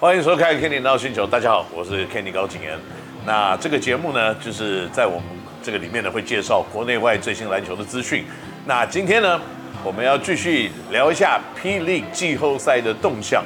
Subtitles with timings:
[0.00, 2.78] 欢迎收看《Kenny 闹星球》，大家好，我是 Kenny 高景炎。
[3.26, 5.24] 那这个节目呢，就是在我们
[5.60, 8.24] 这个里面呢，会介绍国内外最新篮球的资讯。
[8.64, 9.40] 那今天呢，
[9.82, 13.42] 我们要继续聊一下 pleg 季后赛的动向。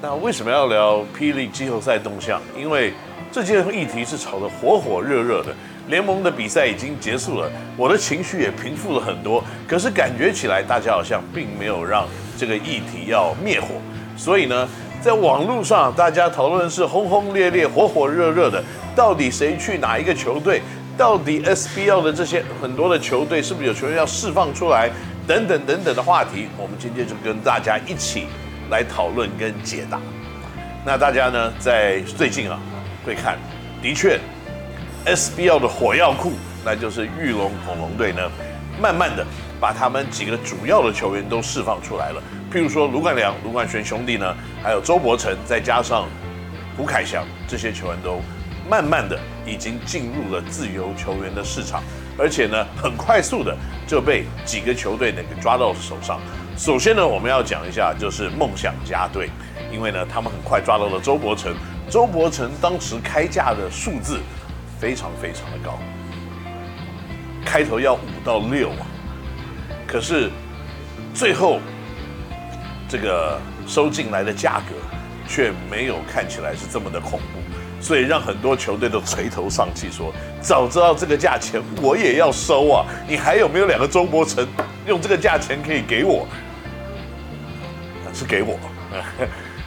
[0.00, 1.34] 那为什么要聊 P.
[1.34, 2.40] League 季后赛动向？
[2.58, 2.94] 因为
[3.30, 5.54] 这件议题是炒得火火热热的。
[5.88, 9.44] 联盟的比赛已经结束了，我的情绪也平复了很多。
[9.68, 13.68] 可是感觉起来，大家好像并没有让这个议题要灭火。
[14.16, 14.66] 所以呢，
[15.02, 18.62] 在网络上，大家讨论是轰轰烈烈、火火热热的，
[18.94, 20.62] 到底谁去哪一个球队？
[20.96, 24.88] 到底 SBL 的这些很多的球队是不是有球员要释放出来？
[25.26, 28.28] 等等等等的话题，我们今天就跟大家一起
[28.70, 29.98] 来讨论跟解答。
[30.84, 32.56] 那大家呢，在最近啊，
[33.04, 33.36] 会看，
[33.82, 34.20] 的确
[35.04, 36.32] ，SBL 的火药库，
[36.64, 38.20] 那就是玉龙恐龙队呢，
[38.80, 39.26] 慢慢的
[39.62, 42.20] 把他们几个主要的球员都释放出来了。
[42.52, 46.08] 譬如说卢冠良、卢冠瑄兄弟呢，还有周伯成，再加上
[46.76, 48.20] 胡凯翔，这些球员都
[48.68, 51.80] 慢慢的已经进入了自由球员的市场，
[52.18, 56.18] 而且呢，很快速的就被几个球队呢给抓到手上。
[56.56, 59.30] 首先呢，我们要讲一下就是梦想家队，
[59.72, 61.54] 因为呢，他们很快抓到了周伯成。
[61.88, 64.18] 周伯成当时开价的数字
[64.80, 65.78] 非常非常的高，
[67.44, 68.86] 开头要五到六啊，
[69.92, 70.30] 可是
[71.12, 71.60] 最后。
[72.88, 74.74] 这个收进来的价格
[75.26, 80.12] 却没有看起来是这么的恐怖，所以让很多球队都垂头丧气，说：
[80.42, 82.84] 早知道这个价钱，我也要收啊！
[83.08, 84.46] 你还有没有两个周伯成
[84.86, 86.28] 用这个价钱可以给我？
[88.12, 88.58] 是给我。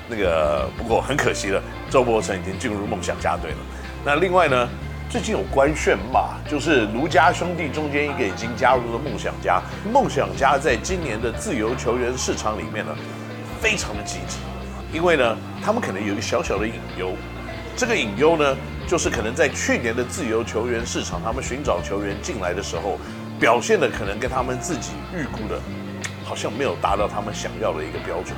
[0.08, 3.58] 那个不过很可惜了，周伯成已经进入梦想家队了。
[4.06, 4.70] 那另外呢，
[5.08, 9.62] 最近有官宣嘛，就是卢家兄弟中间一个已经加入了梦想家。
[9.94, 12.94] 梦想家在今年的自由球员市场里面呢，
[13.62, 14.40] 非常的积极，
[14.92, 17.14] 因为呢，他们可能有一个小小的隐忧。
[17.78, 18.58] 这个隐忧呢，
[18.88, 22.98] 就是可能在去年的自由球员市场，他们寻找球员进来的时候，
[23.40, 25.62] 表现的可能跟他们自己预估的，
[26.26, 28.36] 好像没有达到他们想要的一个标准。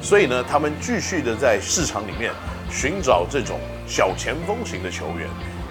[0.00, 2.30] 所以呢，他们继续的在市场里面
[2.70, 3.58] 寻找这种
[3.88, 5.26] 小前锋型的球员。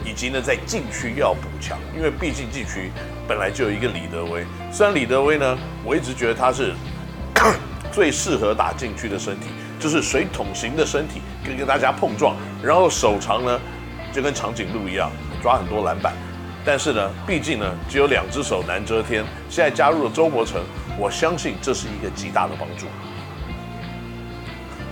[0.05, 2.91] 以及呢，在禁区要补强，因为毕竟禁区
[3.27, 4.45] 本来就有一个李德威。
[4.71, 6.73] 虽然李德威呢，我一直觉得他是
[7.91, 9.47] 最适合打禁区的身体，
[9.79, 13.59] 就是水桶型的身体，可以跟大家碰撞，然后手长呢
[14.13, 15.11] 就跟长颈鹿一样
[15.41, 16.13] 抓很多篮板。
[16.63, 19.25] 但是呢，毕竟呢只有两只手难遮天。
[19.49, 20.61] 现在加入了周伯成，
[20.99, 22.85] 我相信这是一个极大的帮助。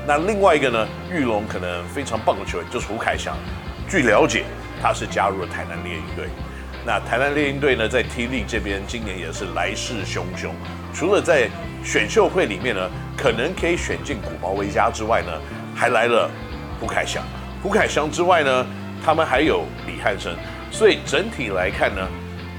[0.07, 3.38] 那另外一个呢，玉龙可能非常棒的球员就是胡凯翔。
[3.88, 4.44] 据了解。
[4.83, 6.27] 他是加入了台南猎鹰队，
[6.85, 10.49] 那台南猎鹰队呢，在 T20 这边今年也是来势汹汹。
[10.94, 11.49] 除了在
[11.85, 15.31] 选秀会里面呢，可能可以选进古毛维加之外呢，
[15.73, 16.29] 还来了
[16.81, 17.23] 胡凯翔。
[17.61, 18.66] 胡凯翔之外呢，
[19.01, 20.35] 他们还有李汉生。
[20.69, 22.05] 所以整体来看呢，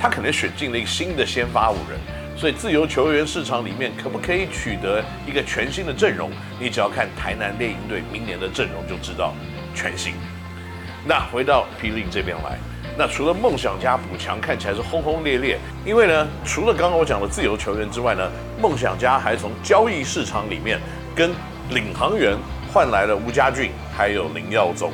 [0.00, 2.00] 他可能选进了一个新的先发五人。
[2.38, 6.30] 所以自由球员市场里面可不可以取得一个全新的阵容？
[6.58, 9.34] 你只要看台南猎鹰队明年的阵容就知道，
[9.74, 10.14] 全新。
[11.06, 11.90] 那回到 P.
[11.90, 12.58] League 这边来，
[12.96, 20.80] 那除了梦想家补强看起来是轰轰烈烈，因为呢，除了刚刚我讲的自由球员之外呢，梦想家还从交易市场里面
[21.14, 21.30] 跟
[21.70, 22.34] 领航员
[22.72, 24.90] 换来了吴家俊还有林耀宗，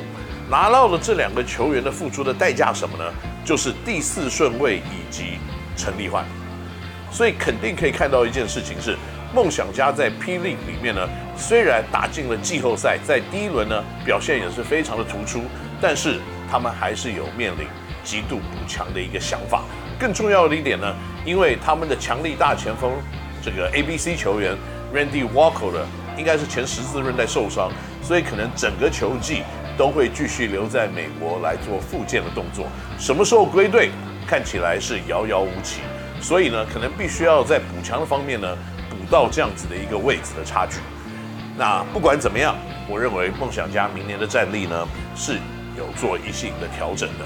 [0.49, 3.05] 拿到了这两个球员的付出的代价什么呢？
[3.45, 5.39] 就是第四顺位以及
[5.77, 6.25] 陈立焕，
[7.09, 8.97] 所以肯定可以看到一件事情是。
[9.33, 10.37] 梦想家在 P.
[10.39, 11.07] League 里面呢，
[11.37, 15.39] 虽然打进了季后赛，在第一轮呢表现也是非常的突出，
[15.81, 16.19] 但是
[16.49, 17.65] 他们还是有面临
[18.03, 19.63] 极度补强的一个想法。
[19.99, 22.91] 更重要的一点呢，因为他们的强力大前锋
[23.41, 23.81] 这个 A.
[23.81, 23.97] B.
[23.97, 24.55] C 球员
[24.93, 25.85] Randy Walker 的
[26.17, 27.71] 应该是前十字韧带受伤，
[28.01, 29.43] 所以可能整个球季
[29.77, 32.67] 都会继续留在美国来做复健的动作。
[32.97, 33.89] 什么时候归队，
[34.27, 35.81] 看起来是遥遥无期。
[36.21, 38.47] 所以呢，可能必须要在补强的方面呢。
[38.89, 40.79] 补到这样子的一个位置的差距，
[41.57, 42.55] 那不管怎么样，
[42.87, 45.37] 我认为梦想家明年的战力呢是
[45.81, 47.25] 有做一些的调整的。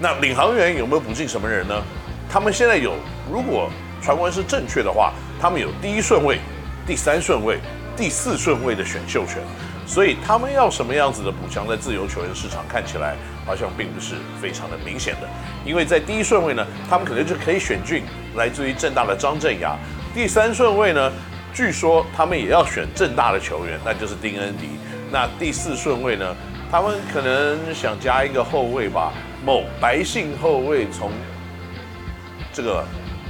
[0.00, 1.82] 那领航员有没有补进什么人呢？
[2.28, 2.94] 他们现在有，
[3.30, 3.70] 如果
[4.02, 6.38] 传闻是正确的话，他们有第一顺位、
[6.86, 7.58] 第三顺位、
[7.96, 9.42] 第四顺位的选秀权，
[9.86, 13.14] 所以他们要什么样子的补强，在自由球员市场看起来
[13.44, 15.28] 好像并不是非常的明显的，
[15.64, 18.04] 因为在第一顺位呢，他们可能就可以选进
[18.36, 19.74] 来自于正大的张镇衙。
[20.14, 21.12] 第三顺位呢，
[21.52, 24.68] 据说他们也要选正大的球员，那就是丁恩迪。
[25.12, 26.34] 那第四顺位呢，
[26.70, 29.12] 他们可能想加一个后卫吧，
[29.44, 31.10] 某白姓后卫从
[32.52, 32.84] 这个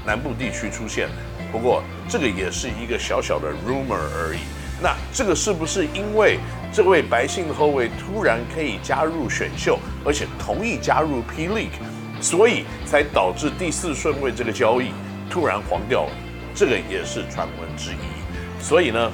[0.05, 1.09] 南部地区出现。
[1.51, 4.41] 不过这个也是一个小小的 rumor 而已。
[4.83, 6.39] 那这个是不是因为
[6.71, 11.81] 这位白姓后卫突然可以加入选秀，而且同意加入 P League，
[12.21, 14.93] 所以才导致第四顺位这个交易
[15.31, 16.13] 突然黄掉了。
[16.55, 18.63] 这个也是传闻之一。
[18.63, 19.11] 所以呢，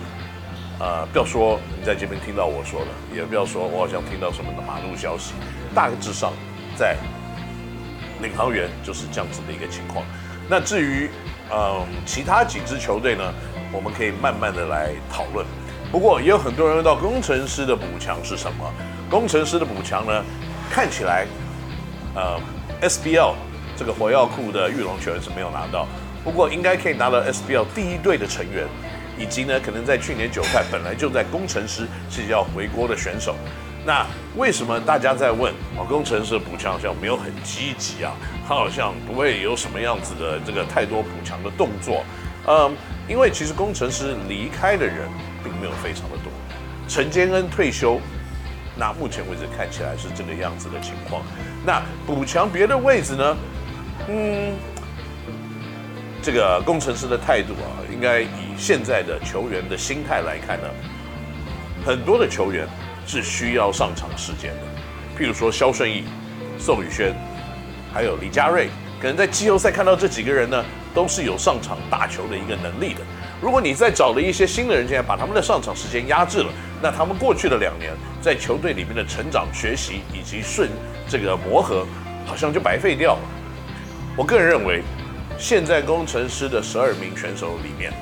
[0.79, 5.33] 呃，不要说你在这边听到我说的，也不要说我好像听到什么的马路消息。
[5.75, 6.33] 大致上，
[6.77, 6.97] 在
[8.21, 10.05] 领航员就是这样子的一个情况。
[10.49, 11.11] 那至于
[11.51, 13.33] 嗯其他几支球队呢，
[13.73, 15.47] 我们可以慢慢的来讨论。
[15.91, 18.71] 不过也有很多人问到工程师的补强是什么？
[19.09, 20.25] 工程师的补强呢，
[20.69, 21.27] 看起来，
[22.15, 22.39] 呃
[22.83, 23.35] ，SBL
[23.77, 25.87] 这个火药库的御龙球员是没有拿到，
[26.25, 28.67] 不过应该可以拿到 SBL 第一队的成员，
[29.19, 33.35] 以及呢，可能在去年九太本来就在工程师是要回国的选手。
[33.85, 35.85] 那为什么大家在问啊？
[35.89, 38.13] 工程师补强好像没有很积极啊，
[38.47, 42.05] 他好像不会有什么样子的这个太多补强的动作。
[42.49, 42.77] 嗯，
[43.09, 45.09] 因为其实工程师离开的人。
[45.47, 46.33] 并没有非常的多，
[46.89, 48.01] 陈坚恩退休，
[48.75, 51.23] 那目前为止看起来是这个样子的情况。
[51.65, 53.37] 那补强别的位置呢？
[54.09, 54.57] 嗯，
[56.21, 60.69] 这个工程师的态度啊，应该以现在的球员的心态来看呢，
[61.83, 62.69] 很多的球员
[63.07, 64.61] 是需要上场时间的。
[65.19, 66.05] 譬如说肖顺义、
[66.59, 67.15] 宋宇轩，
[67.95, 68.69] 还有李佳瑞，
[69.01, 70.63] 可能在季后赛看到这几个人呢，
[70.95, 73.01] 都是有上场打球的一个能力的。
[73.41, 76.53] 如果你再找了一些新的人进来，把他们的上场时间压制了，
[76.83, 80.69] 那他们过去的两年在球队里面的成长、学习以及顺
[81.09, 81.87] 这个磨合，
[82.27, 83.21] 好像就白费掉了。
[84.15, 84.83] 我个人认为，
[85.39, 87.93] 现在工程师的十二名选手里面，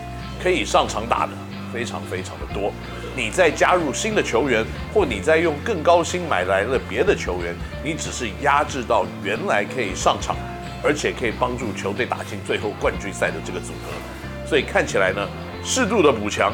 [0.42, 1.32] 可以上场打的
[1.72, 2.72] 非常非常的多。
[3.16, 10.36] 你再加入新的球员，或你再用更高薪买来了别的球员，你只是压制到原来可以上场，
[10.82, 14.48] 而且可以帮助球队打进最后冠军赛的这个组合。
[14.48, 15.28] 所以看起来呢，
[15.64, 16.52] 适度的补强，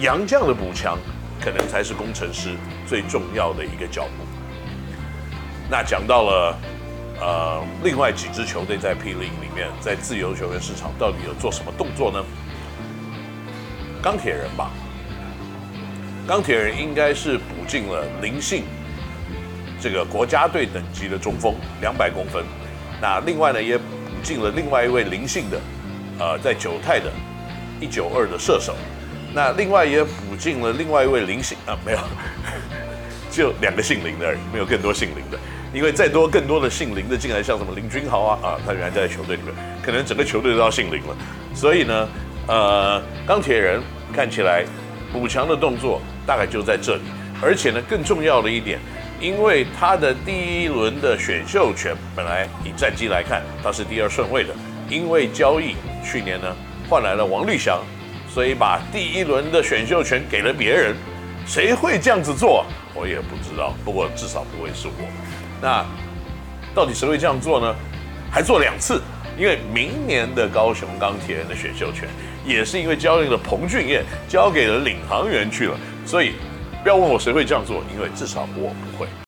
[0.00, 0.98] 洋将的补强，
[1.40, 2.50] 可能才是工程师
[2.86, 4.26] 最重要的一个脚步。
[5.68, 6.56] 那讲到了，
[7.20, 12.22] 呃，另外几支球队在 P 零里面，在自由球员市场到底有做什么动作呢？
[14.02, 14.70] 钢铁人吧，
[16.26, 18.64] 钢铁人应该是补进了灵性，
[19.80, 22.44] 这个国家队等级的中锋，两百公分。
[23.00, 23.84] 那另外呢，也补
[24.22, 25.60] 进了另外一位灵性的。
[26.18, 27.12] 呃，在九泰的，
[27.78, 28.74] 一九二的射手，
[29.34, 31.98] 那另外也补进了另外一位灵性啊，没有，
[33.36, 35.38] 就两个姓林的而已，没有更多姓林的，
[35.74, 41.16] 因为再多更多的姓林的进来，像什么林君豪啊啊，他原来在球队里面，可能整个球队都要姓林了，
[41.54, 42.08] 所以呢，
[42.46, 44.64] 呃，钢铁人看起来
[45.12, 47.02] 补强的动作大概就在这里，
[47.42, 48.78] 而且呢，更重要的一点，
[49.20, 54.54] 因为他的第一轮的选秀权本来以战绩来看，他是第二顺位的。
[54.88, 55.74] 因为交易
[56.04, 56.46] 去年呢
[56.88, 57.82] 换来了王律翔，
[58.28, 60.94] 所以把第一轮的选秀权给了别人。
[61.44, 62.64] 谁会这样子做？
[62.98, 63.74] 我也不知道。
[63.84, 65.08] 不过至少不会是我。
[65.60, 65.84] 那
[66.74, 67.74] 到底谁会这样做呢？
[68.30, 69.00] 还做两次，
[69.38, 72.08] 因为明年的高雄钢铁人的选秀权
[72.44, 75.78] 也是因为交易了彭俊彦，交给了领航员去了。
[76.04, 76.34] 所以
[76.82, 79.08] 不要问我谁会这样做，因为至少我不会。